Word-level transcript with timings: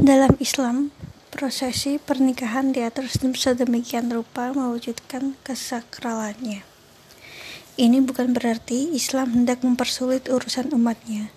Dalam 0.00 0.40
Islam, 0.40 0.88
prosesi 1.28 2.00
pernikahan 2.00 2.72
diatur 2.72 3.12
sedemikian 3.12 4.08
rupa 4.08 4.48
mewujudkan 4.48 5.36
kesakralannya. 5.44 6.64
Ini 7.76 8.00
bukan 8.00 8.32
berarti 8.32 8.88
Islam 8.96 9.36
hendak 9.36 9.60
mempersulit 9.60 10.32
urusan 10.32 10.72
umatnya, 10.72 11.28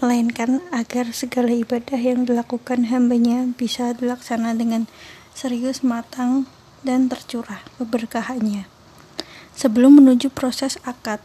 melainkan 0.00 0.64
agar 0.72 1.12
segala 1.12 1.52
ibadah 1.52 2.00
yang 2.00 2.24
dilakukan 2.24 2.88
hambanya 2.88 3.44
bisa 3.52 3.92
dilaksana 3.92 4.56
dengan 4.56 4.88
serius 5.36 5.84
matang 5.84 6.48
dan 6.80 7.12
tercurah 7.12 7.60
keberkahannya. 7.76 8.64
Sebelum 9.52 10.00
menuju 10.00 10.32
proses 10.32 10.80
akad, 10.88 11.20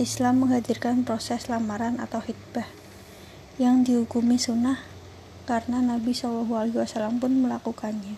Islam 0.00 0.48
menghadirkan 0.48 1.04
proses 1.04 1.52
lamaran 1.52 2.00
atau 2.00 2.24
hitbah 2.24 2.72
yang 3.60 3.84
dihukumi 3.84 4.40
sunnah 4.40 4.89
karena 5.50 5.82
Nabi 5.82 6.14
Shallallahu 6.14 6.54
Alaihi 6.54 6.78
Wasallam 6.78 7.18
pun 7.18 7.34
melakukannya. 7.42 8.14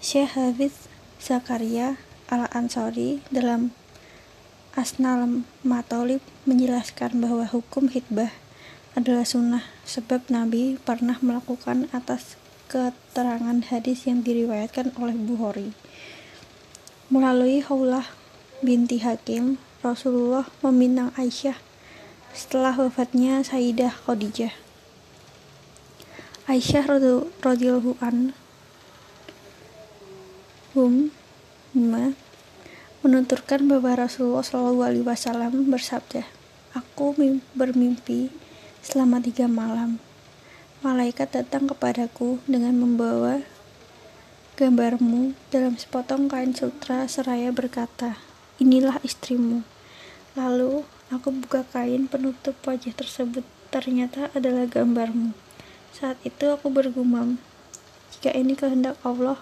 Syekh 0.00 0.40
Hafiz 0.40 0.88
Zakaria 1.20 2.00
al 2.32 2.48
Ansori 2.48 3.20
dalam 3.28 3.76
Asnal 4.72 5.44
Matolib 5.60 6.24
menjelaskan 6.48 7.20
bahwa 7.20 7.44
hukum 7.44 7.92
hitbah 7.92 8.32
adalah 8.96 9.28
sunnah 9.28 9.68
sebab 9.84 10.32
Nabi 10.32 10.80
pernah 10.80 11.20
melakukan 11.20 11.92
atas 11.92 12.40
keterangan 12.72 13.60
hadis 13.68 14.08
yang 14.08 14.24
diriwayatkan 14.24 14.96
oleh 14.96 15.12
Bukhari. 15.12 15.76
Melalui 17.12 17.60
Haulah 17.60 18.08
binti 18.64 19.04
Hakim, 19.04 19.60
Rasulullah 19.84 20.48
meminang 20.64 21.12
Aisyah 21.20 21.60
setelah 22.32 22.72
wafatnya 22.80 23.44
Sayyidah 23.44 23.92
Khadijah. 24.08 24.67
Aisyah 26.48 26.88
radhiyallahu 27.44 28.00
anhum 28.00 28.32
menuturkan 33.04 33.68
bahwa 33.68 33.92
Rasulullah 33.92 34.40
Shallallahu 34.40 34.80
Alaihi 34.80 35.04
Wasallam 35.04 35.68
bersabda, 35.68 36.24
Aku 36.72 37.12
bermimpi 37.52 38.32
selama 38.80 39.20
tiga 39.20 39.44
malam. 39.44 40.00
Malaikat 40.80 41.36
datang 41.36 41.68
kepadaku 41.68 42.40
dengan 42.48 42.80
membawa 42.80 43.44
gambarmu 44.56 45.36
dalam 45.52 45.76
sepotong 45.76 46.32
kain 46.32 46.56
sutra 46.56 47.04
seraya 47.12 47.52
berkata, 47.52 48.16
Inilah 48.56 49.04
istrimu. 49.04 49.68
Lalu 50.32 50.88
aku 51.12 51.28
buka 51.28 51.68
kain 51.68 52.08
penutup 52.08 52.56
wajah 52.64 52.96
tersebut. 52.96 53.44
Ternyata 53.68 54.32
adalah 54.32 54.64
gambarmu. 54.64 55.47
Saat 55.98 56.22
itu 56.22 56.46
aku 56.46 56.70
bergumam, 56.70 57.42
jika 58.14 58.30
ini 58.30 58.54
kehendak 58.54 58.94
Allah, 59.02 59.34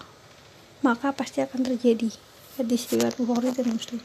maka 0.81 1.13
pasti 1.13 1.37
akan 1.45 1.61
terjadi. 1.61 2.09
Hadis 2.57 2.89
riwayat 2.89 3.13
Bukhari 3.13 3.53
dan 3.53 3.77
Muslim. 3.77 4.01